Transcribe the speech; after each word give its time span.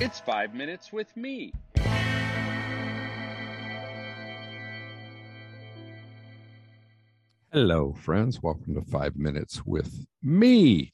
It's 0.00 0.18
five 0.18 0.56
minutes 0.56 0.92
with 0.92 1.16
me. 1.16 1.52
Hello, 7.52 7.92
friends. 7.92 8.42
Welcome 8.42 8.74
to 8.74 8.82
Five 8.82 9.14
Minutes 9.14 9.64
with 9.64 10.04
me. 10.20 10.90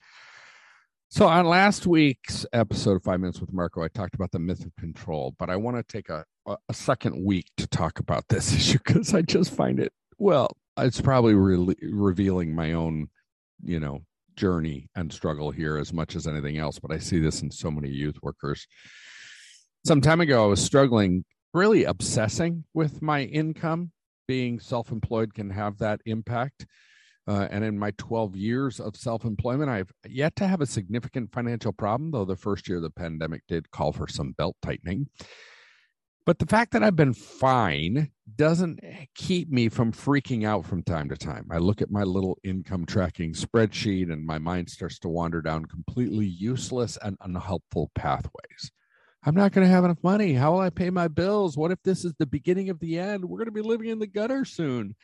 So, 1.08 1.26
on 1.26 1.46
last 1.46 1.86
week's 1.86 2.44
episode 2.52 2.96
of 2.96 3.02
Five 3.02 3.20
Minutes 3.20 3.40
with 3.40 3.54
Marko, 3.54 3.82
I 3.82 3.88
talked 3.88 4.14
about 4.14 4.32
the 4.32 4.38
myth 4.38 4.66
of 4.66 4.76
control, 4.76 5.34
but 5.38 5.48
I 5.48 5.56
want 5.56 5.78
to 5.78 5.82
take 5.82 6.10
a, 6.10 6.26
a 6.46 6.74
second 6.74 7.24
week 7.24 7.46
to 7.56 7.66
talk 7.66 8.00
about 8.00 8.28
this 8.28 8.52
issue 8.54 8.80
because 8.84 9.14
I 9.14 9.22
just 9.22 9.50
find 9.54 9.80
it, 9.80 9.94
well, 10.18 10.58
it's 10.76 11.00
probably 11.00 11.32
re- 11.32 11.74
revealing 11.80 12.54
my 12.54 12.74
own, 12.74 13.08
you 13.64 13.80
know, 13.80 14.02
journey 14.40 14.88
and 14.94 15.12
struggle 15.12 15.50
here 15.50 15.76
as 15.76 15.92
much 15.92 16.16
as 16.16 16.26
anything 16.26 16.56
else. 16.56 16.78
But 16.78 16.92
I 16.92 16.98
see 16.98 17.18
this 17.18 17.42
in 17.42 17.50
so 17.50 17.70
many 17.70 17.90
youth 17.90 18.16
workers. 18.22 18.66
Some 19.86 20.00
time 20.00 20.22
ago, 20.22 20.42
I 20.42 20.46
was 20.46 20.64
struggling, 20.64 21.24
really 21.52 21.84
obsessing 21.84 22.64
with 22.72 23.02
my 23.02 23.24
income. 23.24 23.92
Being 24.26 24.58
self 24.58 24.92
employed 24.92 25.34
can 25.34 25.50
have 25.50 25.76
that 25.78 26.00
impact. 26.06 26.66
Uh, 27.28 27.46
and 27.50 27.62
in 27.62 27.78
my 27.78 27.90
12 27.98 28.34
years 28.34 28.80
of 28.80 28.96
self 28.96 29.24
employment, 29.24 29.68
I've 29.68 29.92
yet 30.08 30.34
to 30.36 30.46
have 30.46 30.62
a 30.62 30.66
significant 30.66 31.32
financial 31.32 31.72
problem, 31.72 32.10
though 32.10 32.24
the 32.24 32.36
first 32.36 32.66
year 32.66 32.78
of 32.78 32.82
the 32.82 32.90
pandemic 32.90 33.42
did 33.46 33.70
call 33.70 33.92
for 33.92 34.08
some 34.08 34.32
belt 34.32 34.56
tightening. 34.62 35.06
But 36.30 36.38
the 36.38 36.46
fact 36.46 36.70
that 36.74 36.84
I've 36.84 36.94
been 36.94 37.12
fine 37.12 38.12
doesn't 38.36 38.78
keep 39.16 39.50
me 39.50 39.68
from 39.68 39.90
freaking 39.90 40.46
out 40.46 40.64
from 40.64 40.84
time 40.84 41.08
to 41.08 41.16
time. 41.16 41.48
I 41.50 41.58
look 41.58 41.82
at 41.82 41.90
my 41.90 42.04
little 42.04 42.38
income 42.44 42.86
tracking 42.86 43.32
spreadsheet 43.32 44.12
and 44.12 44.24
my 44.24 44.38
mind 44.38 44.70
starts 44.70 45.00
to 45.00 45.08
wander 45.08 45.42
down 45.42 45.64
completely 45.64 46.26
useless 46.26 46.96
and 47.02 47.16
unhelpful 47.20 47.90
pathways. 47.96 48.70
I'm 49.24 49.34
not 49.34 49.50
going 49.50 49.66
to 49.66 49.74
have 49.74 49.84
enough 49.84 50.04
money. 50.04 50.34
How 50.34 50.52
will 50.52 50.60
I 50.60 50.70
pay 50.70 50.88
my 50.90 51.08
bills? 51.08 51.56
What 51.56 51.72
if 51.72 51.82
this 51.82 52.04
is 52.04 52.14
the 52.16 52.26
beginning 52.26 52.70
of 52.70 52.78
the 52.78 52.96
end? 52.96 53.24
We're 53.24 53.38
going 53.38 53.46
to 53.46 53.50
be 53.50 53.60
living 53.60 53.88
in 53.88 53.98
the 53.98 54.06
gutter 54.06 54.44
soon. 54.44 54.94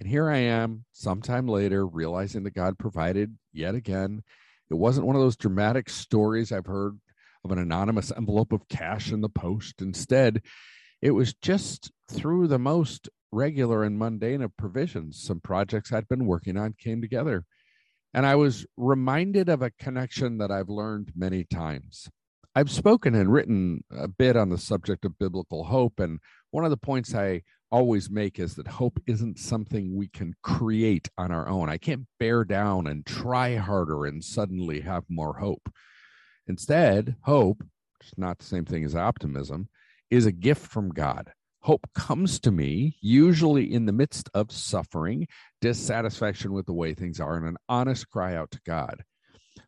And 0.00 0.08
here 0.08 0.28
I 0.28 0.38
am, 0.38 0.84
sometime 0.90 1.46
later, 1.46 1.86
realizing 1.86 2.42
that 2.42 2.54
God 2.54 2.80
provided 2.80 3.38
yet 3.52 3.76
again. 3.76 4.24
It 4.70 4.74
wasn't 4.74 5.06
one 5.06 5.14
of 5.14 5.22
those 5.22 5.36
dramatic 5.36 5.88
stories 5.88 6.50
I've 6.50 6.66
heard 6.66 6.98
of 7.44 7.52
an 7.52 7.58
anonymous 7.58 8.12
envelope 8.16 8.52
of 8.52 8.68
cash 8.68 9.12
in 9.12 9.20
the 9.20 9.28
post. 9.28 9.80
Instead, 9.80 10.42
it 11.00 11.12
was 11.12 11.34
just 11.34 11.90
through 12.10 12.48
the 12.48 12.58
most 12.58 13.08
regular 13.30 13.84
and 13.84 13.98
mundane 13.98 14.42
of 14.42 14.56
provisions. 14.56 15.22
Some 15.22 15.40
projects 15.40 15.92
I'd 15.92 16.08
been 16.08 16.26
working 16.26 16.56
on 16.56 16.74
came 16.78 17.00
together. 17.00 17.44
And 18.14 18.24
I 18.24 18.36
was 18.36 18.66
reminded 18.76 19.48
of 19.48 19.62
a 19.62 19.70
connection 19.70 20.38
that 20.38 20.50
I've 20.50 20.70
learned 20.70 21.12
many 21.14 21.44
times. 21.44 22.08
I've 22.54 22.70
spoken 22.70 23.14
and 23.14 23.32
written 23.32 23.84
a 23.90 24.08
bit 24.08 24.36
on 24.36 24.48
the 24.48 24.58
subject 24.58 25.04
of 25.04 25.18
biblical 25.18 25.64
hope. 25.64 26.00
And 26.00 26.18
one 26.50 26.64
of 26.64 26.70
the 26.70 26.76
points 26.76 27.14
I 27.14 27.42
always 27.70 28.10
make 28.10 28.38
is 28.38 28.54
that 28.54 28.66
hope 28.66 28.98
isn't 29.06 29.38
something 29.38 29.94
we 29.94 30.08
can 30.08 30.34
create 30.42 31.08
on 31.18 31.30
our 31.30 31.48
own. 31.48 31.68
I 31.68 31.76
can't 31.76 32.06
bear 32.18 32.44
down 32.44 32.86
and 32.86 33.04
try 33.04 33.56
harder 33.56 34.06
and 34.06 34.24
suddenly 34.24 34.80
have 34.80 35.04
more 35.08 35.34
hope. 35.34 35.70
Instead, 36.48 37.14
hope, 37.22 37.58
which 37.60 38.08
is 38.08 38.18
not 38.18 38.38
the 38.38 38.44
same 38.44 38.64
thing 38.64 38.84
as 38.84 38.96
optimism, 38.96 39.68
is 40.10 40.26
a 40.26 40.32
gift 40.32 40.66
from 40.66 40.88
God. 40.88 41.30
Hope 41.60 41.86
comes 41.94 42.40
to 42.40 42.50
me 42.50 42.96
usually 43.00 43.72
in 43.72 43.84
the 43.84 43.92
midst 43.92 44.30
of 44.32 44.50
suffering, 44.50 45.26
dissatisfaction 45.60 46.52
with 46.52 46.66
the 46.66 46.72
way 46.72 46.94
things 46.94 47.20
are, 47.20 47.36
and 47.36 47.46
an 47.46 47.56
honest 47.68 48.08
cry 48.08 48.34
out 48.34 48.50
to 48.52 48.60
God. 48.64 49.04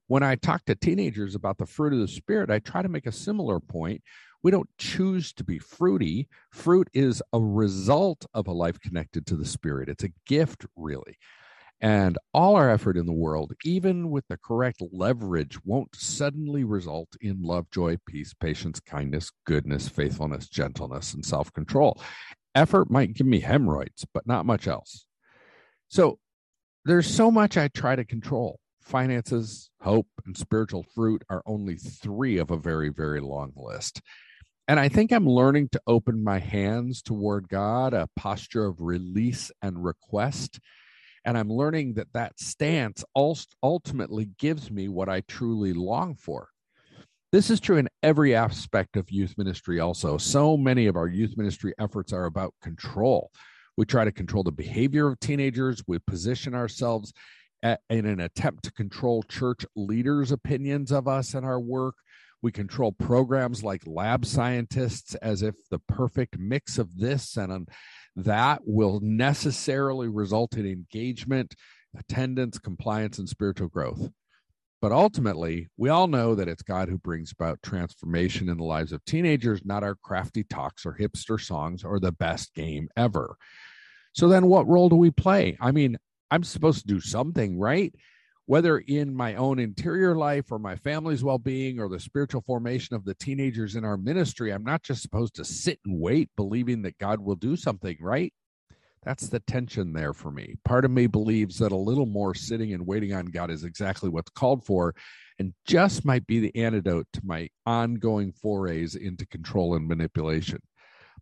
When 0.07 0.23
I 0.23 0.37
talk 0.37 0.65
to 0.65 0.75
teenagers 0.75 1.35
about 1.35 1.59
the 1.59 1.67
fruit 1.67 1.93
of 1.93 1.99
the 2.01 2.09
Spirit, 2.09 2.51
I 2.51 2.59
try 2.61 2.81
to 2.83 2.89
make 2.89 3.07
a 3.07 3.13
similar 3.13 3.61
point 3.61 4.03
we 4.43 4.51
don't 4.51 4.71
choose 4.79 5.33
to 5.35 5.45
be 5.45 5.59
fruity. 5.59 6.29
Fruit 6.51 6.89
is 6.95 7.23
a 7.33 7.39
result 7.39 8.25
of 8.33 8.47
a 8.47 8.53
life 8.53 8.81
connected 8.81 9.27
to 9.27 9.37
the 9.37 9.45
Spirit, 9.45 9.89
it's 9.89 10.05
a 10.05 10.13
gift, 10.27 10.65
really. 10.77 11.19
And 11.83 12.19
all 12.35 12.57
our 12.57 12.69
effort 12.69 12.99
in 12.99 13.07
the 13.07 13.13
world, 13.13 13.55
even 13.65 14.11
with 14.11 14.27
the 14.29 14.37
correct 14.37 14.83
leverage, 14.93 15.65
won't 15.65 15.97
suddenly 15.97 16.63
result 16.63 17.09
in 17.23 17.43
love, 17.43 17.71
joy, 17.71 17.97
peace, 18.07 18.35
patience, 18.35 18.81
kindness, 18.81 19.31
goodness, 19.47 19.89
faithfulness, 19.89 20.49
gentleness, 20.49 21.15
and 21.15 21.25
self 21.25 21.53
control. 21.55 22.01
Effort 22.55 22.91
might 22.91 23.15
give 23.15 23.27
me 23.27 23.41
hemorrhoids, 23.41 24.05
but 24.13 24.27
not 24.27 24.45
much 24.45 24.67
else. 24.67 25.07
So 25.89 26.19
there's 26.85 27.07
so 27.07 27.31
much 27.31 27.57
I 27.57 27.69
try 27.69 27.97
to 27.97 28.05
control. 28.05 28.61
Finances, 28.83 29.71
hope, 29.81 30.09
and 30.27 30.37
spiritual 30.37 30.85
fruit 30.95 31.23
are 31.31 31.43
only 31.47 31.77
three 31.77 32.39
of 32.39 32.51
a 32.51 32.59
very, 32.59 32.91
very 32.91 33.21
long 33.21 33.53
list. 33.57 34.03
And 34.69 34.79
I 34.79 34.89
think 34.89 35.13
I'm 35.13 35.27
learning 35.27 35.71
to 35.73 35.81
open 35.87 36.23
my 36.23 36.39
hands 36.39 37.03
toward 37.03 37.49
God, 37.49 37.95
a 37.95 38.09
posture 38.17 38.67
of 38.67 38.81
release 38.81 39.51
and 39.63 39.83
request. 39.83 40.61
And 41.25 41.37
I'm 41.37 41.51
learning 41.51 41.95
that 41.95 42.13
that 42.15 42.39
stance 42.41 43.05
ultimately 43.15 44.31
gives 44.39 44.71
me 44.71 44.89
what 44.89 45.09
I 45.09 45.21
truly 45.23 45.73
long 45.73 46.15
for. 46.15 46.49
This 47.33 47.51
is 47.51 47.61
true 47.61 47.77
in 47.77 47.89
every 48.03 48.35
aspect 48.35 48.97
of 48.97 49.11
youth 49.11 49.35
ministry, 49.39 49.79
also. 49.79 50.19
So 50.19 50.57
many 50.57 50.87
of 50.87 50.97
our 50.97 51.07
youth 51.07 51.37
ministry 51.37 51.73
efforts 51.79 52.13
are 52.13 52.25
about 52.25 52.55
control. 52.63 53.31
We 53.77 53.85
try 53.85 54.05
to 54.05 54.13
control 54.13 54.43
the 54.43 54.51
behavior 54.51 55.07
of 55.07 55.21
teenagers, 55.21 55.83
we 55.87 55.99
position 56.01 56.55
ourselves 56.55 57.13
in 57.63 58.07
an 58.07 58.21
attempt 58.21 58.65
to 58.65 58.73
control 58.73 59.23
church 59.23 59.65
leaders' 59.77 60.33
opinions 60.33 60.91
of 60.91 61.07
us 61.07 61.35
and 61.35 61.47
our 61.47 61.61
work. 61.61 61.95
We 62.43 62.53
control 62.53 62.93
programs 62.93 63.63
like 63.63 63.83
lab 63.87 64.25
scientists 64.25 65.15
as 65.17 65.43
if 65.43 65.55
the 65.71 65.79
perfect 65.79 66.39
mix 66.39 66.79
of 66.79 66.97
this 66.97 67.37
and 67.37 67.69
that 68.17 68.63
will 68.65 69.01
necessarily 69.03 70.09
result 70.09 70.57
in 70.57 70.67
engagement, 70.67 71.55
attendance, 71.97 72.59
compliance, 72.59 73.19
and 73.19 73.29
spiritual 73.29 73.69
growth. 73.69 74.11
But 74.81 74.93
ultimately, 74.93 75.69
we 75.77 75.91
all 75.91 76.07
know 76.07 76.35
that 76.35 76.49
it's 76.49 76.63
God 76.63 76.89
who 76.89 76.97
brings 76.97 77.33
about 77.33 77.63
transformation 77.63 78.49
in 78.49 78.57
the 78.57 78.65
lives 78.65 78.93
of 78.93 79.05
teenagers, 79.05 79.61
not 79.65 79.85
our 79.85 79.95
crafty 79.95 80.43
talks 80.43 80.87
or 80.87 80.97
hipster 80.99 81.39
songs 81.39 81.85
or 81.85 82.01
the 82.01 82.13
best 82.13 82.55
game 82.55 82.89
ever. 82.97 83.37
So 84.15 84.27
then, 84.29 84.47
what 84.47 84.67
role 84.67 84.89
do 84.89 84.97
we 84.97 85.11
play? 85.11 85.59
I 85.61 85.71
mean, 85.71 85.99
I'm 86.31 86.45
supposed 86.45 86.81
to 86.81 86.87
do 86.87 87.01
something, 87.01 87.59
right? 87.59 87.95
Whether 88.51 88.79
in 88.79 89.15
my 89.15 89.37
own 89.37 89.61
interior 89.61 90.17
life 90.17 90.51
or 90.51 90.59
my 90.59 90.75
family's 90.75 91.23
well 91.23 91.39
being 91.39 91.79
or 91.79 91.89
the 91.89 92.01
spiritual 92.01 92.41
formation 92.41 92.97
of 92.97 93.05
the 93.05 93.15
teenagers 93.15 93.77
in 93.77 93.85
our 93.85 93.97
ministry, 93.97 94.51
I'm 94.51 94.65
not 94.65 94.83
just 94.83 95.03
supposed 95.03 95.37
to 95.37 95.45
sit 95.45 95.79
and 95.85 96.01
wait, 96.01 96.31
believing 96.37 96.83
that 96.83 96.99
God 96.99 97.21
will 97.21 97.37
do 97.37 97.55
something, 97.55 97.97
right? 98.01 98.33
That's 99.05 99.29
the 99.29 99.39
tension 99.39 99.93
there 99.93 100.13
for 100.13 100.33
me. 100.33 100.57
Part 100.65 100.85
of 100.85 100.91
me 100.91 101.07
believes 101.07 101.59
that 101.59 101.71
a 101.71 101.77
little 101.77 102.07
more 102.07 102.35
sitting 102.35 102.75
and 102.75 102.85
waiting 102.85 103.15
on 103.15 103.27
God 103.27 103.53
is 103.53 103.63
exactly 103.63 104.09
what's 104.09 104.33
called 104.33 104.67
for 104.67 104.97
and 105.39 105.55
just 105.65 106.05
might 106.05 106.27
be 106.27 106.41
the 106.41 106.57
antidote 106.57 107.07
to 107.13 107.21
my 107.23 107.51
ongoing 107.67 108.33
forays 108.33 108.97
into 108.97 109.29
control 109.29 109.77
and 109.77 109.87
manipulation. 109.87 110.59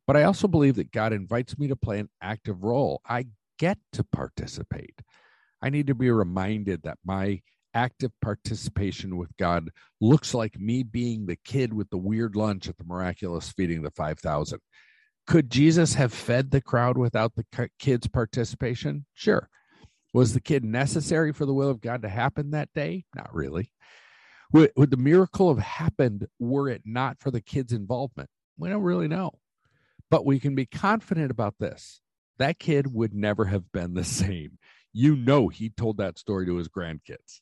But 0.07 0.17
I 0.17 0.23
also 0.23 0.49
believe 0.49 0.77
that 0.77 0.93
God 0.93 1.13
invites 1.13 1.59
me 1.59 1.69
to 1.69 1.77
play 1.77 1.99
an 1.99 2.09
active 2.23 2.63
role. 2.65 3.03
I 3.07 3.27
get 3.59 3.77
to 3.93 4.03
participate. 4.03 4.95
I 5.63 5.71
need 5.71 5.89
to 5.89 5.95
be 5.95 6.11
reminded 6.11 6.83
that 6.83 6.99
my 7.05 7.41
active 7.75 8.13
participation 8.23 9.17
with 9.17 9.37
God 9.37 9.71
looks 10.01 10.35
like 10.35 10.59
me 10.59 10.83
being 10.83 11.27
the 11.27 11.37
kid 11.37 11.73
with 11.73 11.91
the 11.91 11.99
weird 11.99 12.37
lunch 12.37 12.69
at 12.69 12.77
the 12.77 12.85
miraculous 12.85 13.51
feeding 13.51 13.83
the 13.83 13.91
5,000. 13.91 14.59
Could 15.27 15.51
Jesus 15.51 15.95
have 15.95 16.13
fed 16.13 16.51
the 16.51 16.61
crowd 16.61 16.97
without 16.97 17.35
the 17.35 17.71
kid's 17.79 18.09
participation? 18.09 19.05
Sure. 19.15 19.49
Was 20.15 20.33
the 20.33 20.41
kid 20.41 20.65
necessary 20.65 21.33
for 21.33 21.45
the 21.45 21.53
will 21.53 21.69
of 21.69 21.81
God 21.81 22.03
to 22.03 22.09
happen 22.09 22.53
that 22.53 22.73
day? 22.75 23.05
Not 23.15 23.35
really. 23.35 23.71
Would, 24.53 24.73
would 24.77 24.91
the 24.91 24.97
miracle 24.97 25.55
have 25.55 25.63
happened 25.63 26.27
were 26.39 26.71
it 26.71 26.83
not 26.87 27.19
for 27.21 27.31
the 27.31 27.43
kid's 27.43 27.75
involvement? 27.75 28.31
We 28.57 28.71
don't 28.71 28.83
really 28.83 29.09
know. 29.09 29.33
But 30.11 30.25
we 30.25 30.41
can 30.41 30.55
be 30.55 30.65
confident 30.65 31.31
about 31.31 31.57
this 31.61 32.01
that 32.39 32.59
kid 32.59 32.93
would 32.95 33.15
never 33.15 33.47
have 33.47 33.71
been 33.73 33.95
the 33.95 34.05
same 34.05 34.59
you 34.93 35.17
know 35.17 35.49
he 35.49 35.71
told 35.71 35.99
that 35.99 36.19
story 36.19 36.47
to 36.47 36.57
his 36.57 36.69
grandkids. 36.69 37.41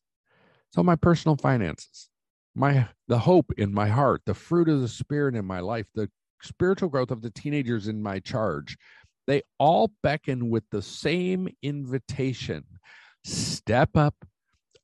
So 0.72 0.82
my 0.82 0.96
personal 0.96 1.36
finances, 1.36 2.08
my 2.54 2.88
the 3.08 3.18
hope 3.18 3.52
in 3.56 3.72
my 3.72 3.88
heart, 3.88 4.22
the 4.26 4.34
fruit 4.34 4.68
of 4.68 4.80
the 4.80 4.88
spirit 4.88 5.34
in 5.34 5.44
my 5.44 5.60
life, 5.60 5.86
the 5.94 6.10
spiritual 6.42 6.88
growth 6.88 7.10
of 7.10 7.22
the 7.22 7.30
teenagers 7.30 7.88
in 7.88 8.02
my 8.02 8.18
charge, 8.18 8.76
they 9.26 9.42
all 9.58 9.90
beckon 10.02 10.50
with 10.50 10.64
the 10.70 10.82
same 10.82 11.48
invitation. 11.62 12.64
Step 13.24 13.96
up, 13.96 14.14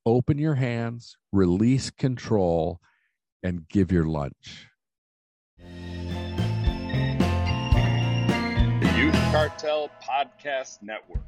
open 0.06 0.38
your 0.38 0.54
hands, 0.54 1.16
release 1.32 1.90
control, 1.90 2.80
and 3.42 3.68
give 3.68 3.92
your 3.92 4.06
lunch. 4.06 4.68
The 8.80 8.92
Youth 8.96 9.14
Cartel 9.30 9.90
Podcast 10.02 10.82
Network. 10.82 11.22